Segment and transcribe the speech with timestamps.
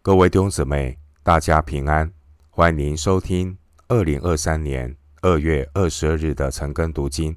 [0.00, 2.10] 各位弟兄姊妹，大家平安！
[2.50, 7.36] 欢迎您收听二零二三年二月二十二日的晨更读经。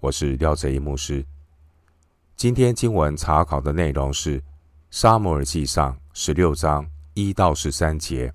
[0.00, 1.24] 我是廖哲一牧师。
[2.36, 4.38] 今天经文查考的内容是
[4.90, 8.28] 《撒母耳记上》十六章一到十三节。《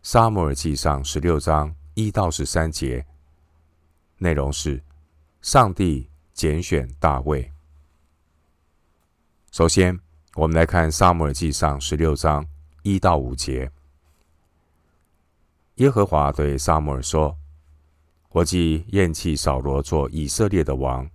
[0.00, 3.04] 撒母耳记上》十六章一到十三节
[4.18, 4.80] 内容是
[5.42, 7.52] 上帝拣选大卫。
[9.50, 9.98] 首先，
[10.36, 12.46] 我们来看《撒母耳记上》十六章
[12.82, 13.72] 一到五节。
[15.76, 17.34] 耶和华对撒母耳说
[18.28, 21.08] ：“我既厌弃扫罗做以色列的王，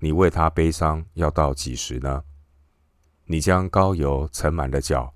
[0.00, 2.24] 你为他悲伤要到几时呢？
[3.26, 5.14] 你将膏油盛满了脚，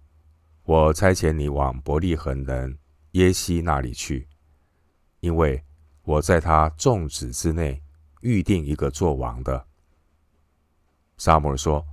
[0.62, 2.78] 我差遣你往伯利恒人
[3.12, 4.28] 耶西那里去，
[5.19, 5.64] 因为
[6.05, 7.83] 我在他众子之内
[8.20, 9.66] 预定一个作王的。”
[11.19, 11.84] 撒母耳说。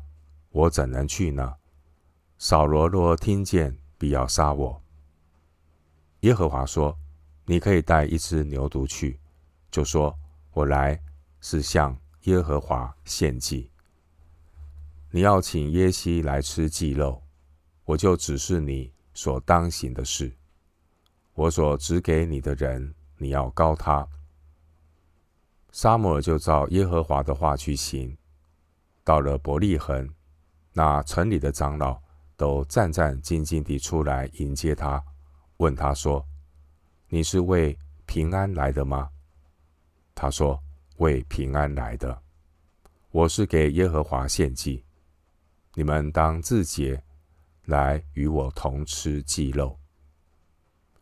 [0.51, 1.55] 我怎能去呢？
[2.37, 4.81] 扫罗若听见，必要杀我。
[6.21, 6.97] 耶和华说
[7.45, 9.19] ：“你可以带一只牛犊去，
[9.69, 10.17] 就说
[10.51, 10.99] 我来
[11.41, 13.69] 是向耶和华献祭。
[15.11, 17.21] 你要请耶西来吃祭肉，
[17.85, 20.31] 我就指示你所当行的事。
[21.33, 24.07] 我所指给你的人，你要膏他。”
[25.71, 28.17] 撒母耳就照耶和华的话去行，
[29.03, 30.09] 到了伯利恒。
[30.79, 32.01] 那城里的长老
[32.37, 35.03] 都战战兢兢地出来迎接他，
[35.57, 36.25] 问他说
[37.09, 39.09] ：“你是为平安来的吗？”
[40.15, 40.57] 他说
[40.99, 42.17] ：“为平安来的。
[43.11, 44.85] 我是给耶和华献祭，
[45.73, 47.03] 你们当自洁，
[47.65, 49.77] 来与我同吃祭肉。”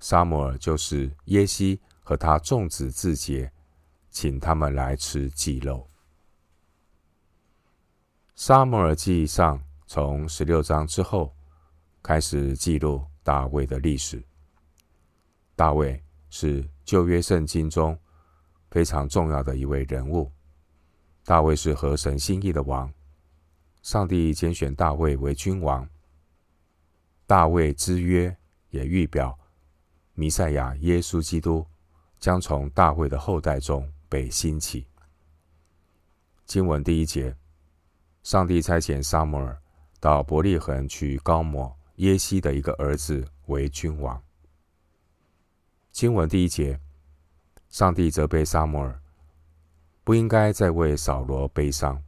[0.01, 3.51] 沙摩尔就是耶西和他众子自洁，
[4.09, 5.87] 请他们来吃祭肉。
[8.33, 11.33] 沙摩尔记上从十六章之后
[12.03, 14.21] 开始记录大卫的历史。
[15.55, 17.97] 大卫是旧约圣经中
[18.69, 20.29] 非常重要的一位人物。
[21.23, 22.93] 大卫是合神心意的王，
[23.81, 25.87] 上帝拣选大卫为君王。
[27.25, 28.35] 大卫之约
[28.69, 29.39] 也预表
[30.13, 31.65] 弥赛亚耶稣基督
[32.19, 34.85] 将从大卫的后代中被兴起。
[36.45, 37.33] 经文第一节。
[38.23, 39.57] 上帝差遣撒母耳
[40.07, 44.23] 到伯利恒去高摩耶西的一个儿子为君王。
[45.91, 46.79] 经文第一节，
[47.67, 49.01] 上帝责备撒母耳
[50.05, 52.01] 不应该再为扫罗悲伤。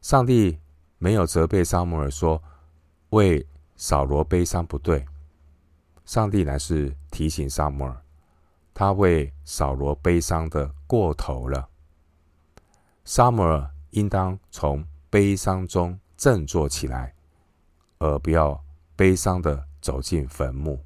[0.00, 0.60] 上帝
[0.98, 2.40] 没有责备撒母耳说
[3.10, 5.04] 为扫罗悲伤不对，
[6.04, 8.02] 上帝乃是提醒撒母耳，
[8.72, 11.68] 他为扫罗悲伤的过头了。
[13.04, 13.68] 撒母耳。
[13.90, 17.14] 应当从悲伤中振作起来，
[17.98, 20.82] 而不要悲伤的走进坟墓。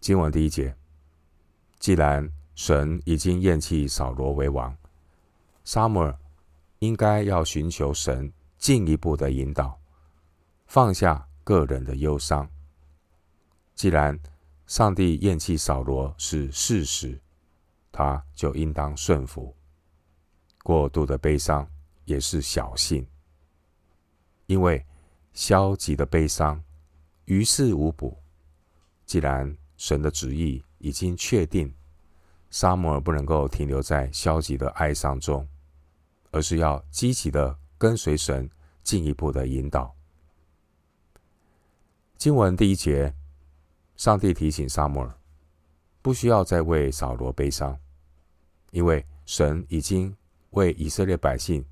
[0.00, 0.76] 经文第一节，
[1.78, 4.76] 既然神已经厌弃扫罗为王，
[5.64, 6.18] 撒母耳
[6.80, 9.80] 应该要寻求神进一步的引导，
[10.66, 12.48] 放下个人的忧伤。
[13.74, 14.18] 既然
[14.66, 17.18] 上帝厌弃扫罗是事实，
[17.90, 19.56] 他就应当顺服。
[20.62, 21.66] 过度的悲伤
[22.04, 23.06] 也是小信，
[24.46, 24.84] 因为
[25.32, 26.62] 消极的悲伤
[27.24, 28.16] 于事无补。
[29.04, 31.74] 既然神的旨意已经确定，
[32.50, 35.46] 沙摩尔不能够停留在消极的哀伤中，
[36.30, 38.48] 而是要积极的跟随神
[38.82, 39.94] 进一步的引导。
[42.16, 43.14] 经文第一节，
[43.96, 45.18] 上帝提醒沙摩尔，
[46.00, 47.78] 不需要再为扫罗悲伤，
[48.70, 50.14] 因为神已经。
[50.54, 51.64] 为以色列百姓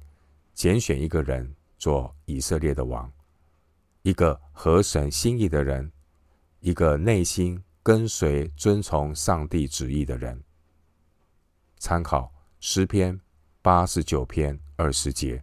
[0.55, 3.12] 拣选一个人做以色列的王，
[4.03, 5.91] 一个合神心意的人，
[6.60, 10.41] 一个内心跟随遵从上帝旨意的人。
[11.78, 13.20] 参考诗篇
[13.60, 15.43] 八十九篇二十节，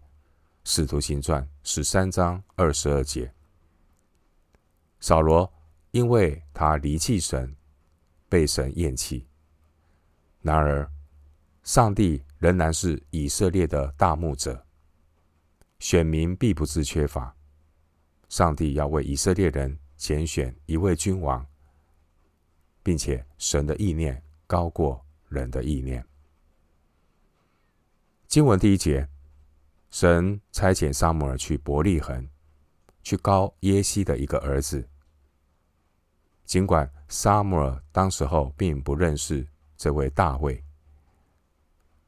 [0.63, 3.29] 使徒行传十三章二十二节。
[5.01, 5.51] 扫罗
[5.91, 7.53] 因为他离弃神，
[8.29, 9.27] 被神厌弃。
[10.41, 10.89] 然而，
[11.63, 14.65] 上帝仍然是以色列的大牧者，
[15.79, 17.35] 选民必不致缺乏。
[18.27, 21.45] 上帝要为以色列人拣选一位君王，
[22.83, 26.05] 并且神的意念高过人的意念。
[28.27, 29.09] 经文第一节，
[29.89, 32.29] 神差遣撒母耳去伯利恒，
[33.01, 34.87] 去膏耶西的一个儿子。
[36.45, 39.47] 尽管撒母耳当时候并不认识
[39.77, 40.63] 这位大卫。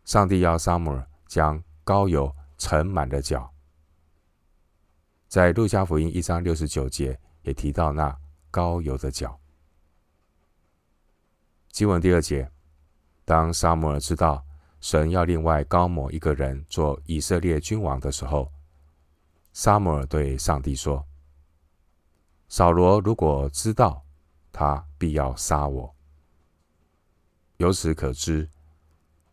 [0.05, 3.51] 上帝要撒母耳将膏油盛满的脚。
[5.31, 8.13] 在路加福音一章六十九节也提到那
[8.51, 9.39] 高油的角。
[11.69, 12.51] 经文第二节，
[13.23, 14.45] 当撒母耳知道
[14.81, 18.51] 神要另外高抹一个人做以色列君王的时候，
[19.53, 21.01] 撒母耳对上帝说
[22.49, 24.03] ：“扫罗如果知道，
[24.51, 25.95] 他必要杀我。”
[27.55, 28.49] 由此可知，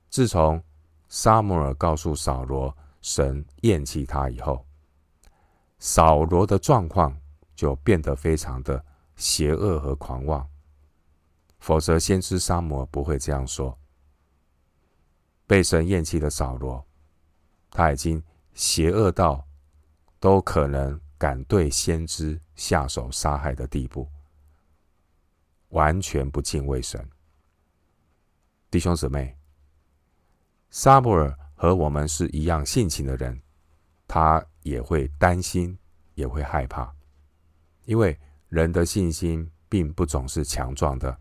[0.09, 0.63] 自从
[1.09, 2.73] 撒母耳告诉扫罗
[3.03, 4.65] 神厌弃他以后，
[5.79, 7.17] 扫罗的状况
[7.55, 8.85] 就变得非常的
[9.17, 10.49] 邪恶和狂妄。
[11.61, 13.77] 否则，先知撒母耳不会这样说。
[15.47, 16.87] 被神厌弃的扫罗，
[17.71, 18.23] 他已经
[18.55, 19.45] 邪恶到
[20.21, 24.09] 都可能敢对先知下手杀害的地步，
[25.71, 27.09] 完全不敬畏神。
[28.71, 29.37] 弟兄姊妹，
[30.71, 33.41] 撒母尔和我们是一样性情的人，
[34.07, 35.77] 他也会担心，
[36.15, 36.93] 也会害怕，
[37.85, 38.19] 因为
[38.49, 41.19] 人的信心并不总是强壮的。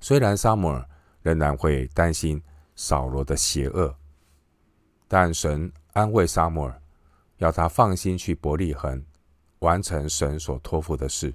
[0.00, 0.88] 虽然撒母耳
[1.22, 2.42] 仍然会担心
[2.76, 3.96] 扫罗的邪恶，
[5.08, 6.82] 但神安慰撒母耳，
[7.38, 9.04] 要他放心去伯利恒
[9.60, 11.32] 完成神所托付的事，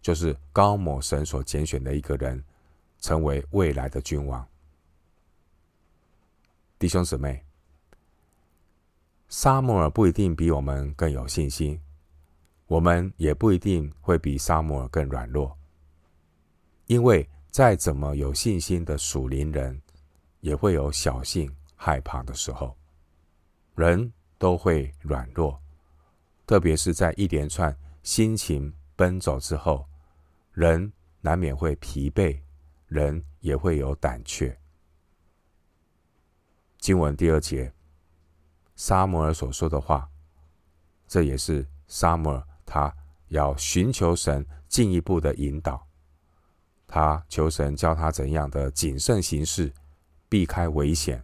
[0.00, 2.44] 就是膏抹神所拣选的一个人，
[3.00, 4.46] 成为未来的君王。
[6.78, 7.44] 弟兄姊妹，
[9.28, 11.80] 撒母耳不一定比我们更有信心，
[12.66, 15.56] 我们也不一定会比撒母耳更软弱，
[16.86, 17.28] 因为。
[17.50, 19.80] 再怎么有信心的属灵人，
[20.40, 22.76] 也会有小信害怕的时候。
[23.74, 25.58] 人都会软弱，
[26.46, 29.84] 特别是在一连串辛勤奔走之后，
[30.52, 30.92] 人
[31.22, 32.38] 难免会疲惫，
[32.86, 34.56] 人也会有胆怯。
[36.78, 37.72] 经文第二节，
[38.78, 40.08] 撒母耳所说的话，
[41.08, 42.94] 这也是撒母耳他
[43.26, 45.84] 要寻求神进一步的引导。
[46.86, 49.72] 他求神教他怎样的谨慎行事，
[50.28, 51.22] 避开危险。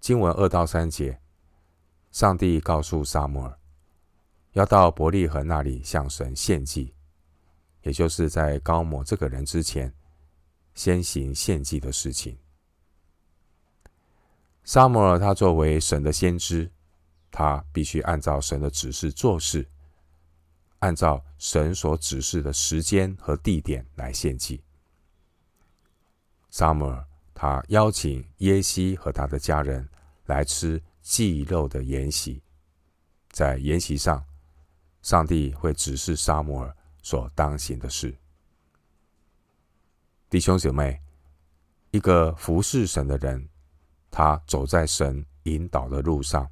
[0.00, 1.20] 经文二到三节，
[2.10, 3.58] 上帝告诉撒母耳，
[4.52, 6.94] 要到伯利恒那里向神献祭，
[7.82, 9.94] 也就是在高摩这个人之前，
[10.74, 12.38] 先行献祭的事情。
[14.72, 16.70] 萨摩尔他作为神的先知，
[17.30, 19.68] 他必须按照神的指示做事。
[20.78, 24.64] 按照神所指示的时间和地点来献祭。
[26.48, 29.86] 萨摩尔他邀请耶西和他的家人
[30.24, 32.42] 来吃祭肉的筵席，
[33.28, 34.24] 在筵席上，
[35.02, 38.16] 上帝会指示萨摩尔所当行的事。
[40.30, 40.98] 弟兄姐妹，
[41.90, 43.50] 一个服侍神的人，
[44.12, 46.48] 他走在神引导的路上，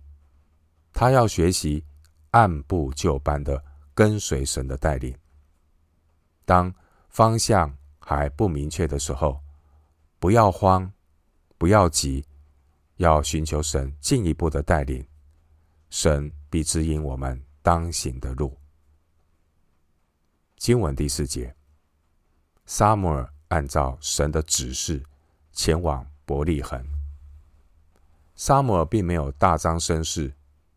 [0.93, 1.85] 他要学习
[2.33, 3.63] 按部就班的。
[3.93, 5.15] 跟随神的带领，
[6.47, 6.73] 当
[7.11, 9.39] 方向还不明确的时候，
[10.19, 10.91] 不要慌，
[11.59, 12.25] 不要急，
[12.97, 15.07] 要寻求神进一步的带领，
[15.91, 18.57] 神必指引我们当行的路。
[20.57, 21.55] 经文第四节，
[22.65, 25.05] 撒母耳按照神的指示
[25.53, 27.00] 前往伯利恒。
[28.41, 30.33] 撒母耳并没有大张声势，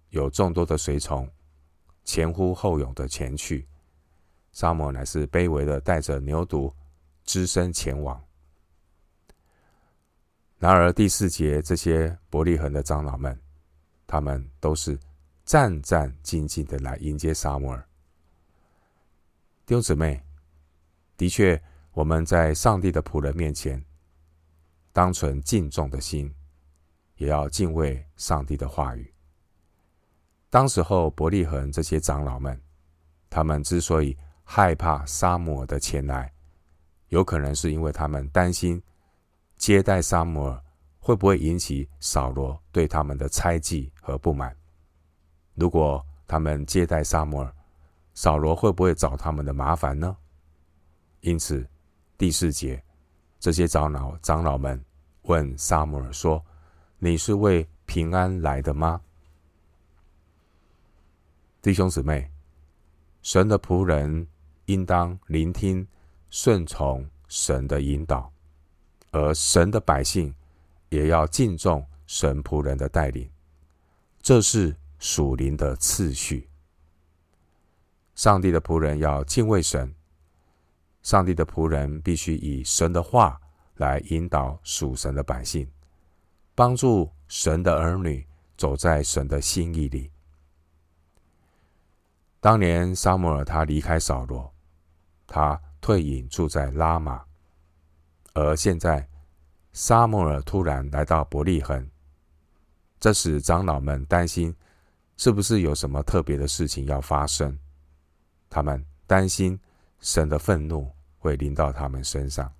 [0.09, 1.25] 有众多的随从。
[2.03, 3.65] 前呼后拥的前去，
[4.51, 6.73] 撒母耳乃是卑微的带着牛犊，
[7.23, 8.21] 只身前往。
[10.59, 13.39] 然而第四节，这些伯利恒的长老们，
[14.05, 14.99] 他们都是
[15.45, 17.79] 战战兢兢的来迎接撒母耳。
[19.65, 20.21] 弟兄姊妹，
[21.15, 23.81] 的确，我们在上帝的仆人面前，
[24.91, 26.29] 当存敬重的心，
[27.15, 29.13] 也要敬畏上帝的话语。
[30.49, 32.59] 当时候，伯利恒这些长老们，
[33.29, 36.31] 他们之所以害怕沙姆尔的前来，
[37.07, 38.81] 有可能是因为他们担心
[39.57, 40.63] 接待沙姆尔
[40.99, 44.55] 会不会引起扫罗对他们的猜忌和不满。
[45.55, 47.55] 如果他们接待沙姆尔，
[48.13, 50.15] 扫罗会不会找他们的麻烦呢？
[51.21, 51.67] 因此，
[52.17, 52.83] 第四节，
[53.39, 54.83] 这些长老长老们
[55.23, 56.43] 问沙姆尔说
[57.03, 59.01] ：“你是为平安来的吗？”
[61.61, 62.31] 弟兄姊妹，
[63.21, 64.25] 神的仆人
[64.67, 65.85] 应当聆听、
[66.29, 68.31] 顺从神的引导，
[69.11, 70.33] 而神的百姓
[70.87, 73.29] 也要敬重神仆人的带领，
[74.21, 76.47] 这是属灵的次序。
[78.15, 79.93] 上帝的仆人要敬畏神，
[81.01, 83.41] 上帝的仆人必须以神的话
[83.75, 85.69] 来引导属神的百姓，
[86.55, 88.25] 帮助神的儿女
[88.57, 90.11] 走在神的心意里。
[92.39, 94.53] 当年撒母耳他离开扫罗，
[95.25, 97.23] 他退隐住在拉玛，
[98.33, 99.07] 而现在
[99.71, 101.89] 撒母耳突然来到伯利恒，
[102.99, 104.55] 这使长老们担心，
[105.17, 107.57] 是不是有什么特别的事情要发生？
[108.49, 109.59] 他们担心
[109.99, 112.53] 神的愤怒会临到他们身上。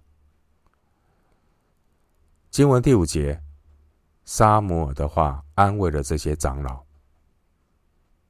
[2.50, 3.41] 经文第五节，
[4.25, 6.83] 撒姆尔的话安慰了这些长老。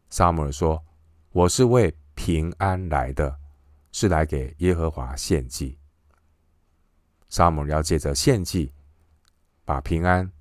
[0.10, 0.84] 撒姆尔说
[1.32, 3.40] ：“我是为平安来的，
[3.92, 5.78] 是来给耶和华献祭。”
[7.30, 8.72] 撒母耳要借着献祭，
[9.66, 10.32] 把平安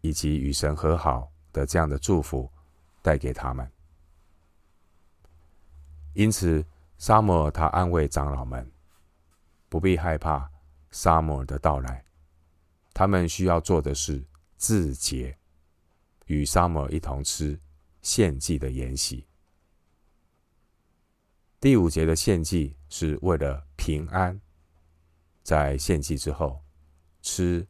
[0.00, 2.50] 以及与神和好的这样的祝福
[3.02, 3.70] 带给他们。
[6.14, 6.64] 因此，
[6.98, 8.70] 撒姆尔他安慰长老们，
[9.68, 10.50] 不必害怕
[10.90, 12.04] 撒姆尔的到来。
[12.94, 14.22] 他们需要做的是
[14.62, 15.36] 自洁，
[16.26, 17.60] 与撒母耳一同吃
[18.00, 19.26] 献祭的筵席。
[21.58, 24.40] 第五节的献祭是为了平安，
[25.42, 26.64] 在献祭之后
[27.22, 27.66] 吃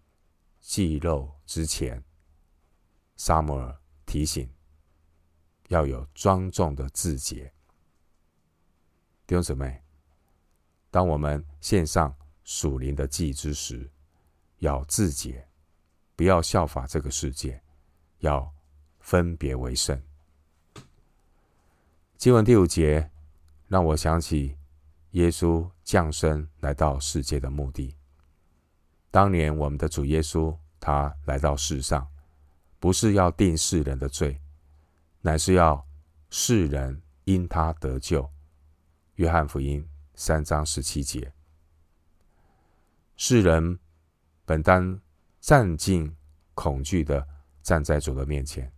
[0.60, 2.04] 祭肉之前，
[3.16, 4.52] 撒母耳提醒
[5.68, 7.54] 要有庄重的自洁。
[9.26, 9.82] 弟兄姊妹，
[10.90, 13.90] 当我们献上属灵的祭之时，
[14.58, 15.48] 要自洁，
[16.14, 17.60] 不要效法这个世界，
[18.18, 18.52] 要
[19.00, 20.00] 分别为圣。
[22.16, 23.10] 经文第五节
[23.66, 24.56] 让我想起
[25.12, 27.96] 耶稣降生来到世界的目的。
[29.10, 32.06] 当年我们的主耶稣他来到世上，
[32.78, 34.40] 不是要定世人的罪，
[35.20, 35.84] 乃是要
[36.30, 38.30] 世人因他得救。
[39.16, 41.32] 约翰福音三章十七节，
[43.16, 43.78] 世人
[44.44, 45.00] 本当
[45.42, 46.08] 战兢
[46.54, 47.26] 恐惧的
[47.64, 48.70] 站在主的面前，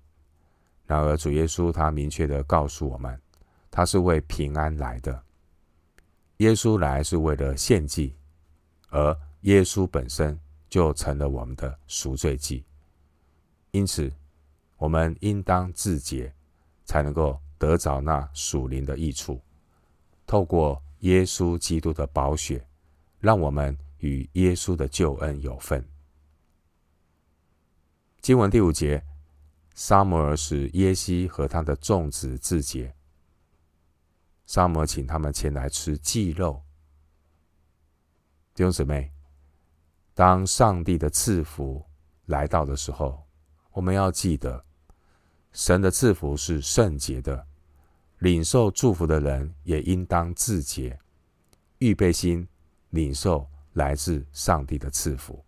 [0.86, 3.20] 然而主耶稣他明确的告诉我们，
[3.70, 5.22] 他是为平安来的。
[6.38, 8.16] 耶稣来是为了献祭，
[8.88, 10.40] 而耶稣本身
[10.70, 12.64] 就成了我们的赎罪祭。
[13.72, 14.10] 因此，
[14.78, 16.32] 我们应当自洁，
[16.86, 19.38] 才能够得着那属灵的益处。
[20.26, 22.66] 透过耶稣基督的宝血，
[23.20, 25.86] 让我们与耶稣的救恩有份。
[28.24, 29.04] 经文第五节，
[29.74, 32.94] 撒母耳使耶西和他的众子自洁。
[34.46, 36.62] 撒母耳请他们前来吃祭肉。
[38.54, 39.12] 弟兄姊妹，
[40.14, 41.84] 当上帝的赐福
[42.24, 43.22] 来到的时候，
[43.72, 44.64] 我们要记得，
[45.52, 47.46] 神的赐福是圣洁的。
[48.20, 50.98] 领受祝福的人也应当自洁，
[51.76, 52.48] 预备心
[52.88, 55.43] 领受来自上帝的赐福。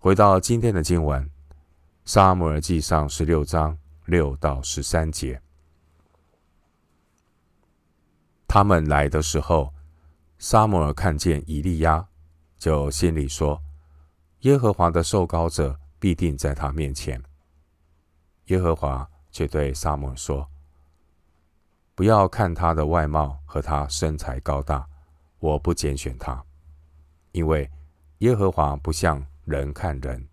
[0.00, 1.24] 回到今天的经文，
[2.04, 5.42] 《撒母耳记上》十六章六到十三节，
[8.46, 9.74] 他们来的时候，
[10.38, 12.06] 撒母耳看见以利押，
[12.58, 13.60] 就心里说
[14.42, 17.22] ：“耶和华的受膏者必定在他面前。”
[18.46, 19.08] 耶和华。
[19.30, 20.48] 却对撒母耳说
[21.94, 24.88] ：“不要看他的外貌和他身材高大，
[25.38, 26.42] 我不拣选他，
[27.32, 27.70] 因为
[28.18, 30.28] 耶和华不像人看人，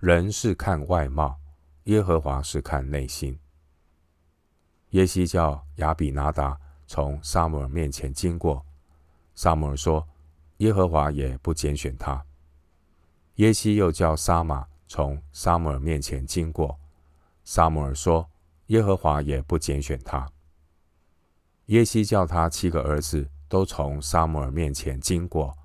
[0.00, 1.38] 人是看外貌，
[1.84, 3.38] 耶和华是看内心。”
[4.90, 8.66] 耶西叫亚比拿达从撒母耳面前经过，
[9.34, 10.08] 撒母耳说
[10.58, 12.24] ：“耶和华也不拣选他。”
[13.36, 16.78] 耶西又叫沙玛从撒母耳面前经过，
[17.44, 18.28] 撒母耳说。
[18.68, 20.30] 耶和华也不拣选他。
[21.68, 25.56] 耶西叫他七个儿子都从撒母耳面前经过。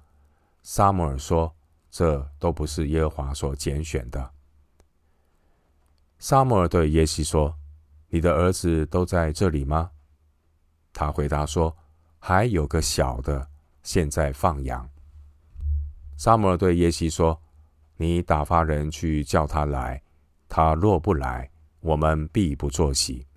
[0.62, 1.54] 撒母耳说
[1.94, 4.32] ：“这都不是耶和华所拣选的。”
[6.18, 7.56] 撒母耳对耶西说
[8.10, 9.92] ：“你的儿子都在这里吗？”
[10.92, 11.78] 他回答说
[12.18, 13.48] ：“还有个小的，
[13.84, 14.90] 现在放羊。”
[16.18, 17.40] 撒母耳对耶西说
[17.98, 20.02] ：“你打发人去叫他来，
[20.50, 21.48] 他若不来。”
[21.84, 23.28] 我们必不坐席。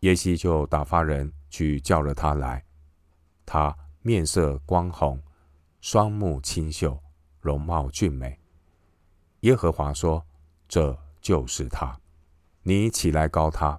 [0.00, 2.62] 耶西就打发人去叫了他来，
[3.46, 5.18] 他面色光红，
[5.80, 7.02] 双目清秀，
[7.42, 8.40] 容貌俊美。
[9.40, 10.24] 耶和华说
[10.66, 12.00] ：“这就是他，
[12.62, 13.78] 你起来膏他。”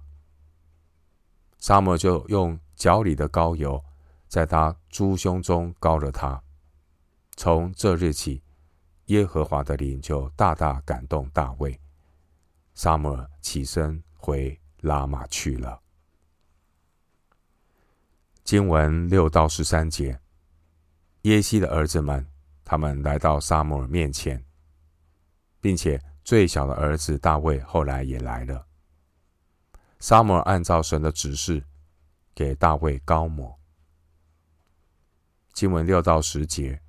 [1.58, 3.84] 撒母就用脚里的膏油，
[4.27, 6.43] 在他猪胸中膏了他。
[7.36, 8.43] 从这日起，
[9.05, 11.79] 耶和华的灵就大大感动大卫。
[12.75, 15.79] 撒母耳起身回拉玛去了。
[18.43, 20.20] 经文六到十三节，
[21.22, 22.27] 耶西的儿子们，
[22.65, 24.43] 他们来到撒母耳面前，
[25.60, 28.67] 并且最小的儿子大卫后来也来了。
[30.00, 31.63] 撒母耳按照神的指示，
[32.34, 33.58] 给大卫膏抹。
[35.53, 36.82] 经文六到十节，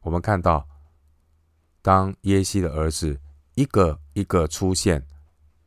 [0.00, 0.68] 我们看到，
[1.80, 3.20] 当耶西的儿子
[3.54, 5.06] 一个一个出现，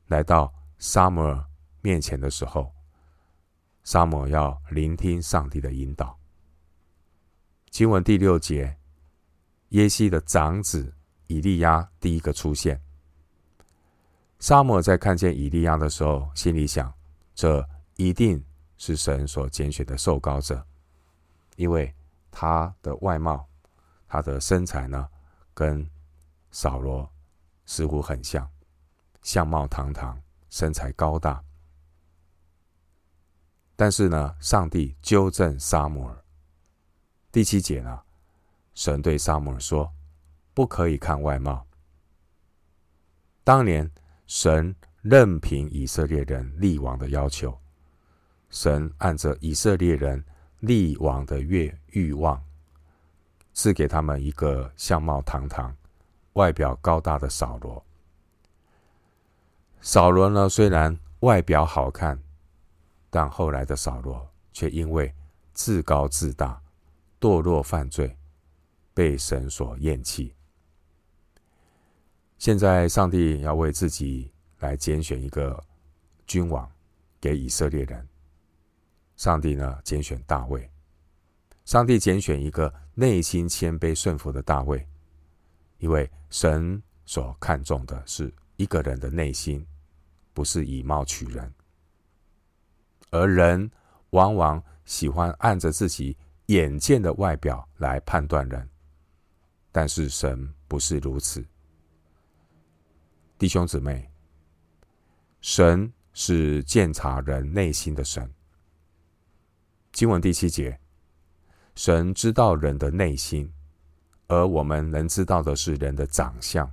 [0.05, 1.45] 来到撒母耳
[1.81, 2.71] 面前的时候，
[3.83, 6.17] 撒母耳要聆听上帝的引导。
[7.69, 8.76] 经文第六节，
[9.69, 10.93] 耶西的长子
[11.27, 12.81] 以利亚第一个出现。
[14.39, 16.93] 撒母耳在看见以利亚的时候，心里想：
[17.33, 18.43] 这一定
[18.77, 20.65] 是神所拣选的受膏者，
[21.55, 21.93] 因为
[22.29, 23.47] 他的外貌、
[24.07, 25.09] 他的身材呢，
[25.53, 25.89] 跟
[26.51, 27.11] 扫罗
[27.65, 28.47] 似乎很像，
[29.23, 31.43] 相貌堂堂，身材高大。
[33.75, 36.23] 但是呢，上帝纠正撒母耳。
[37.31, 37.99] 第七节呢，
[38.77, 39.91] 神对撒母耳说
[40.53, 41.65] ：“不可以看外貌。”
[43.43, 43.91] 当年
[44.27, 47.59] 神任凭以色列人立王的要求，
[48.51, 50.23] 神按着以色列人
[50.59, 52.39] 立王的愿欲望，
[53.51, 55.75] 赐给他们一个相貌堂堂、
[56.33, 57.83] 外表高大的扫罗。
[59.81, 62.21] 扫罗呢，虽然外表好看，
[63.09, 65.11] 但后来的扫罗却因为
[65.51, 66.61] 自高自大。
[67.19, 68.15] 堕落犯罪，
[68.97, 70.33] 被神所厌弃。
[72.39, 75.63] 现在，上帝要为自己来拣选一个
[76.25, 76.67] 君王，
[77.21, 78.07] 给以色列人。
[79.15, 80.67] 上帝呢，拣选大卫。
[81.63, 84.83] 上帝拣选一个内心谦卑顺服的大卫，
[85.77, 89.63] 因为神所看重的是一个人的内心，
[90.33, 91.53] 不是以貌取人。
[93.11, 93.69] 而人
[94.09, 96.17] 往往喜欢按着自己。
[96.47, 98.69] 眼见的外表来判断人，
[99.77, 101.45] 但是神不是如此。
[103.37, 104.09] 弟兄姊妹，
[105.39, 108.27] 神是鉴察人内心的神。
[109.91, 110.79] 经文第七节，
[111.75, 113.53] 神知道人的内心，
[114.25, 116.67] 而我们能知道的是人的长相，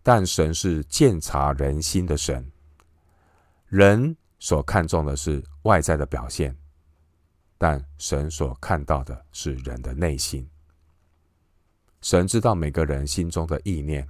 [0.00, 2.48] 但神是鉴察人心的神。
[3.66, 6.56] 人所看重的是外在的表现。
[7.58, 10.48] 但神所看到的是人的内心。
[12.00, 14.06] 神知道每个人心中的意念，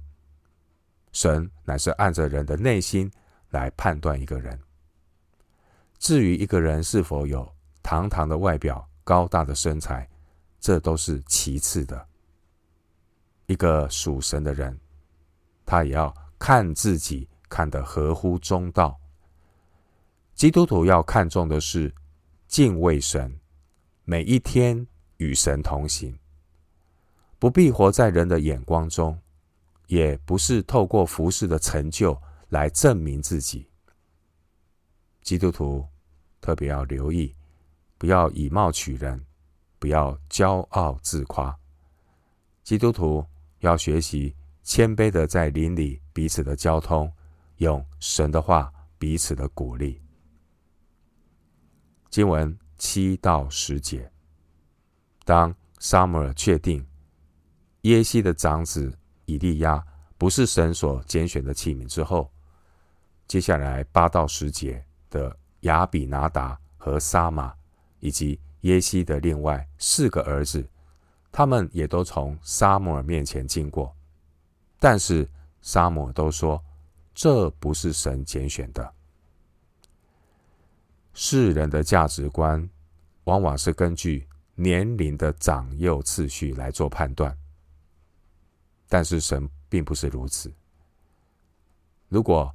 [1.11, 3.11] 神乃是按着人的内心
[3.49, 4.59] 来判断一个人。
[5.97, 10.07] 至于一个人是否有堂堂的外表、高大的身材，
[10.59, 12.07] 这都是其次的。
[13.47, 14.79] 一个属神的人，
[15.65, 18.99] 他也要看自己看得合乎中道。
[20.35, 21.93] 基督徒要看重的是。
[22.47, 23.37] 敬畏神，
[24.05, 26.17] 每一天与神同行，
[27.39, 29.19] 不必活在人的眼光中，
[29.87, 32.19] 也不是透过服事的成就
[32.49, 33.67] 来证明自己。
[35.21, 35.85] 基督徒
[36.41, 37.35] 特别要留意，
[37.97, 39.23] 不要以貌取人，
[39.77, 41.57] 不要骄傲自夸。
[42.63, 43.25] 基督徒
[43.59, 47.11] 要学习谦卑的在邻里彼此的交通，
[47.57, 50.01] 用神的话彼此的鼓励。
[52.09, 54.11] 经文七到十节，
[55.23, 56.85] 当撒母耳确定
[57.87, 59.81] 耶西的长子以利押
[60.17, 62.29] 不是神所拣选的器皿之后，
[63.29, 67.53] 接下来八到十节的亚比拿达和沙玛
[68.01, 70.67] 以及耶西的另外四个儿子，
[71.31, 73.95] 他们也都从撒母耳面前经过，
[74.79, 75.25] 但是
[75.61, 76.61] 撒母耳都说
[77.15, 78.93] 这不是神拣选的。
[81.13, 82.69] 世人的价值观，
[83.23, 87.35] 往往是根据年龄的长幼次序来做判断，
[88.87, 90.51] 但是神并不是如此。
[92.09, 92.53] 如果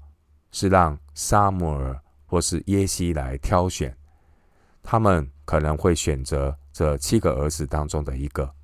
[0.51, 3.97] 是让撒母耳或是耶西来挑选，
[4.83, 8.55] 他们可能会选择这七个儿子当中的一个，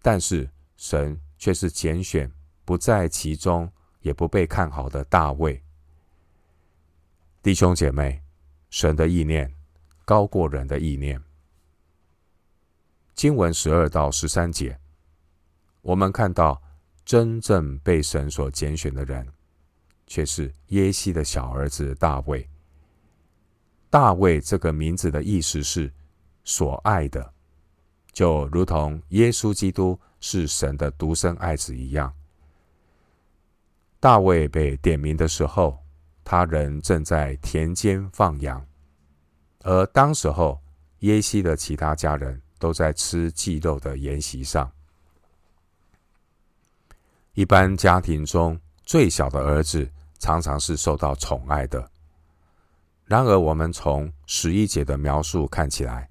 [0.00, 2.30] 但是神却是拣选
[2.64, 3.70] 不在其中，
[4.00, 5.62] 也不被看好的大卫。
[7.42, 8.22] 弟兄姐妹。
[8.72, 9.52] 神的意念
[10.04, 11.20] 高过人的意念。
[13.16, 14.78] 经文十二到十三节，
[15.82, 16.60] 我们看到
[17.04, 19.26] 真正被神所拣选的人，
[20.06, 22.48] 却是耶西的小儿子大卫。
[23.88, 25.92] 大卫这个名字的意思是
[26.44, 27.32] 所爱的，
[28.12, 32.12] 就如同耶稣基督是神的独生爱子一样。
[33.98, 35.78] 大卫被点名的时候，
[36.22, 38.64] 他人正在田间放羊，
[39.62, 40.60] 而当时候
[41.00, 44.70] 耶西的其他家人都在吃祭肉的筵席上。
[47.40, 51.90] 一般家庭中最小的儿子常常是受到宠爱的，
[53.06, 56.10] 然而，我们从十一节的描述看起来，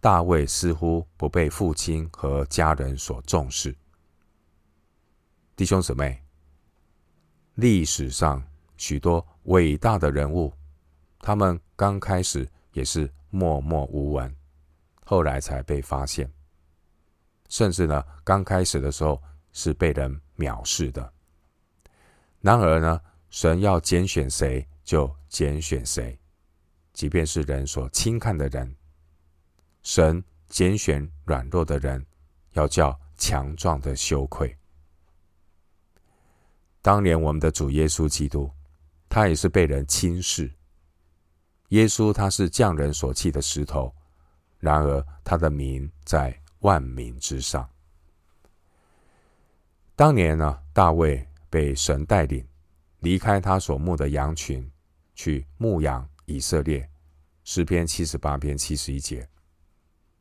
[0.00, 3.74] 大卫似乎不被父亲和家人所重视。
[5.56, 6.22] 弟兄姊妹，
[7.54, 8.46] 历史上
[8.76, 10.52] 许多伟大的人物，
[11.20, 14.36] 他们刚开始也是默默无闻，
[15.06, 16.30] 后来才被发现。
[17.48, 19.18] 甚至呢，刚开始的时候
[19.52, 21.12] 是被人藐视的。
[22.40, 26.18] 然而呢，神要拣选谁就拣选谁，
[26.92, 28.74] 即便是人所轻看的人，
[29.82, 32.04] 神拣选软弱的人，
[32.54, 34.56] 要叫强壮的羞愧。
[36.82, 38.50] 当年我们的主耶稣基督，
[39.08, 40.50] 他也是被人轻视。
[41.68, 43.94] 耶稣他是匠人所弃的石头，
[44.58, 47.68] 然而他的名在万民之上。
[50.00, 52.42] 当年呢，大卫被神带领
[53.00, 54.66] 离开他所牧的羊群，
[55.14, 56.88] 去牧养以色列。
[57.44, 59.28] 诗篇七十八篇七十一节，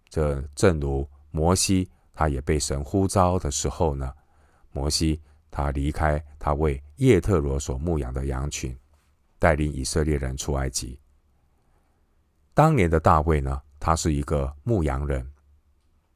[0.09, 4.13] 这正如摩西他也被神呼召的时候呢，
[4.73, 5.21] 摩西。
[5.49, 8.77] 他离开他为叶特罗所牧养的羊群，
[9.39, 10.99] 带领以色列人出埃及。
[12.53, 15.25] 当年的大卫呢，他是一个牧羊人，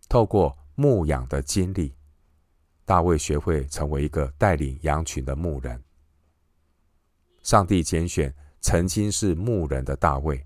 [0.10, 1.96] 透过牧养的经历，
[2.86, 5.82] 大卫学会成为一个带领羊群的牧人。
[7.42, 10.46] 上帝拣选曾经是牧人的大卫，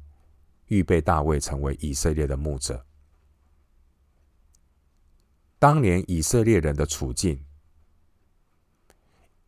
[0.67, 2.85] 预备大卫成为以色列的牧者。
[5.59, 7.43] 当年以色列人的处境。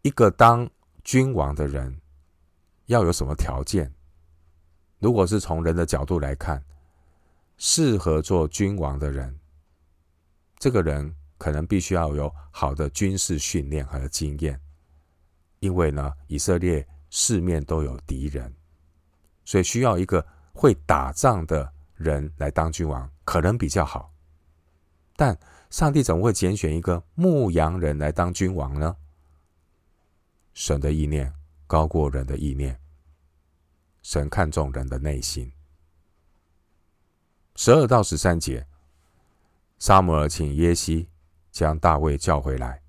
[0.01, 0.69] 一个当
[1.03, 1.99] 君王的人
[2.85, 3.93] 要有什么条件？
[4.97, 6.63] 如果是从人的角度来看，
[7.57, 9.37] 适合做君王的人，
[10.57, 14.61] 这个人可能必须要有好的军事训练和经验，
[15.59, 18.53] 因为呢，以色列四面都有敌人，
[19.45, 20.23] 所以需要一个
[20.53, 24.13] 会打仗的人来当君王，可能比较好。
[25.15, 25.35] 但
[25.69, 28.95] 上帝怎么会拣选一个牧羊人来当君王呢？
[30.53, 31.33] 神的意念
[31.65, 32.79] 高过人的意念。
[34.01, 35.51] 神看重人的内心。
[37.55, 38.65] 十二到十三节，
[39.77, 41.09] 萨摩尔请耶西
[41.59, 42.81] 将大卫叫回来。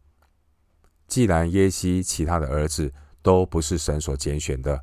[1.08, 4.80] 既然耶西其他的儿子都不是神所拣选的，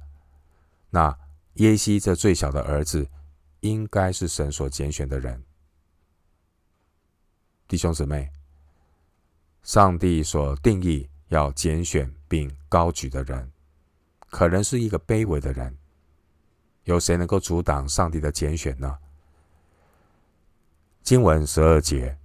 [0.89, 1.17] 那
[1.53, 3.07] 耶西这最小的儿子
[3.61, 5.41] 应该是神所拣选的人。
[7.65, 8.29] 弟兄姊妹，
[9.63, 12.13] 上帝所定义要拣选。
[12.29, 13.49] 并高举的人，
[14.29, 15.77] 可能是一个卑微的人。
[16.83, 18.97] 有谁能够阻挡上帝的拣选呢？
[21.03, 22.17] 经文十二节，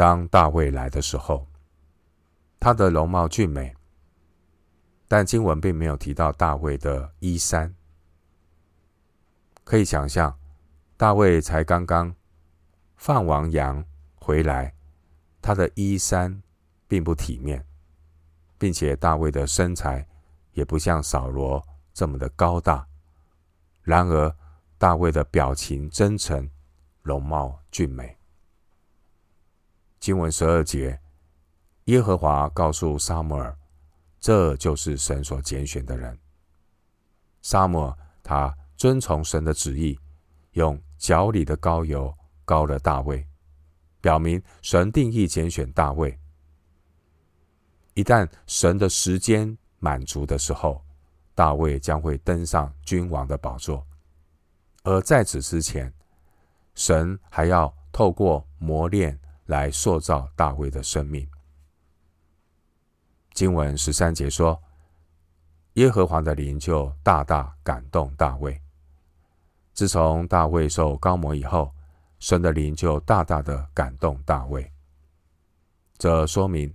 [0.00, 1.46] 当大卫来的时候，
[2.58, 3.76] 他的容貌俊美，
[5.06, 7.74] 但经文并没有提到大卫的衣衫。
[9.62, 10.34] 可以想象，
[10.96, 12.16] 大卫才刚刚
[12.96, 13.84] 放完羊
[14.14, 14.74] 回来，
[15.42, 16.42] 他的衣衫
[16.88, 17.62] 并不体面。
[18.56, 20.08] 并且大卫的身材
[20.52, 22.86] 也不像扫罗这么的高大，
[23.82, 24.34] 然而
[24.78, 26.48] 大卫的表情真诚，
[27.02, 28.19] 容貌俊美。
[30.00, 30.98] 经文十二节，
[31.84, 33.54] 耶和华告诉撒母耳，
[34.18, 36.18] 这就是神所拣选的人。
[37.42, 39.98] 撒母耳他遵从神的旨意，
[40.52, 42.12] 用脚里的膏油
[42.46, 43.26] 膏了大卫，
[44.00, 46.18] 表明神定义拣选大卫。
[47.92, 50.82] 一旦神的时间满足的时候，
[51.34, 53.86] 大卫将会登上君王的宝座。
[54.82, 55.92] 而在此之前，
[56.74, 59.18] 神还要透过磨练
[59.50, 61.28] 来塑造大卫的生命。
[63.34, 64.58] 经文十三节说
[65.74, 68.58] ：“耶和华的灵就大大感动大卫。
[69.74, 71.70] 自从大卫受膏抹以后，
[72.18, 74.72] 神的灵就大大的感动大卫。
[75.98, 76.72] 这说明。”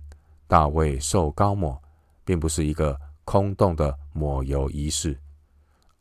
[0.48, 1.82] 大卫受膏抹，
[2.24, 5.20] 并不是一个空洞的抹油仪式，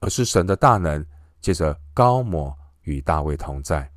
[0.02, 1.04] 而是神的大能
[1.42, 3.92] 借着膏抹与大卫同在。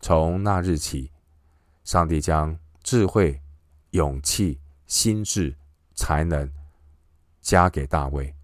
[0.00, 1.12] 从那日起，
[1.88, 3.40] 上帝将智慧、
[3.92, 5.56] 勇气、心智、
[5.94, 6.52] 才能
[7.40, 8.36] 加给大卫，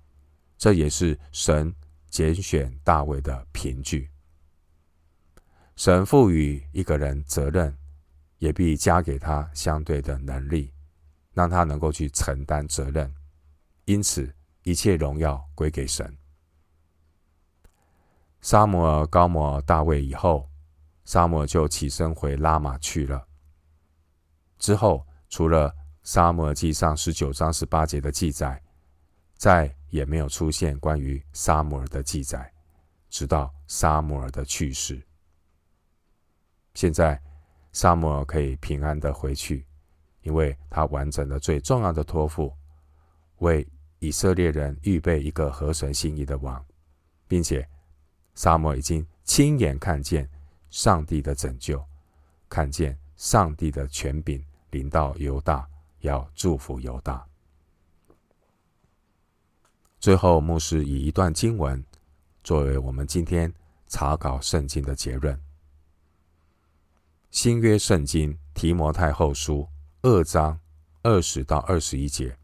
[0.57, 1.75] 这也是神
[2.09, 4.09] 拣选大卫的凭据。
[5.77, 7.77] 神赋予一个人责任，
[8.39, 10.73] 也必加给他相对的能力。
[11.35, 13.15] 让他能够去承担责任，
[13.85, 16.17] 因此一切荣耀归给神。
[18.41, 20.49] 沙摩尔、高摩尔大卫以后，
[21.05, 23.29] 撒母耳就起身回拉玛去了。
[24.65, 25.71] 之后，除了
[26.05, 28.59] 撒母耳记上十九章十八节的记载，
[29.37, 32.51] 再也没有出现关于撒母耳的记载，
[33.11, 35.07] 直到撒母耳的去世。
[36.73, 37.21] 现在，
[37.73, 39.67] 撒母耳可以平安的回去，
[40.23, 42.51] 因为他完成了最重要的托付，
[43.41, 46.65] 为以色列人预备一个合神心意的王，
[47.29, 47.69] 并且
[48.35, 50.27] 撒母耳已经亲眼看见
[50.71, 51.85] 上帝的拯救，
[52.49, 54.43] 看见上帝的权柄
[54.75, 55.65] 临到犹大，
[56.01, 57.25] 要祝福犹大。
[60.01, 61.83] 最后，牧师以一段经文
[62.43, 63.55] 作为我们今天
[63.87, 65.41] 查考圣经的结论：
[67.31, 69.69] 新约圣经提摩太后书
[70.03, 70.59] 二章
[71.03, 72.37] 二十到二十一节。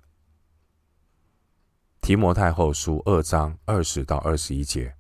[2.01, 4.95] 提摩太后书二章二十到二十一节，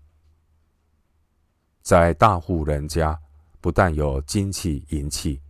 [1.81, 3.21] 在大户人家，
[3.61, 5.41] 不但有金器银器，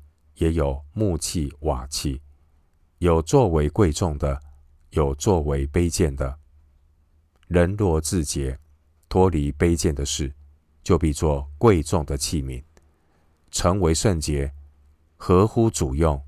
[0.41, 2.23] 也有木器瓦器，
[2.97, 4.41] 有作为贵重的，
[4.89, 6.39] 有作为卑贱的。
[7.47, 8.59] 人若自洁，
[9.07, 10.33] 脱离卑贱的事，
[10.83, 12.65] 就必做贵重的器皿，
[13.51, 14.51] 成为圣洁，
[15.19, 16.19] 合乎主用，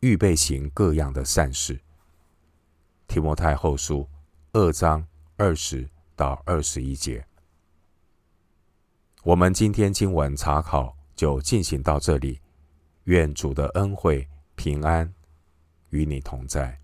[0.00, 1.80] 预备行各样的善事。
[3.08, 4.06] 提摩太后书
[4.52, 5.06] 二章
[5.38, 7.24] 二十到二十一节。
[9.22, 12.38] 我们今天经文查考就进行到这里，
[13.10, 15.12] 愿主的恩惠平安
[15.88, 16.79] 与你同在。